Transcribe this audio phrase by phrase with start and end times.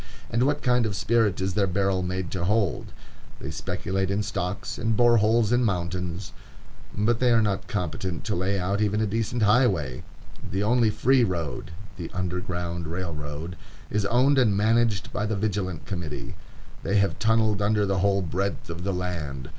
[0.31, 2.87] And what kind of spirit is their barrel made to hold?
[3.39, 6.33] They speculate in stocks, and bore holes in mountains,
[6.97, 10.01] but they are not competent to lay out even a decent highway.
[10.49, 13.55] The only free road, the Underground Railroad,
[13.91, 16.33] is owned and managed by the Vigilant Committee.
[16.81, 19.49] They have tunnelled under the whole breadth of the land.